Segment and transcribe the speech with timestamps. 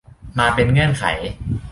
[0.39, 1.05] มาเป็นเงื่อนไข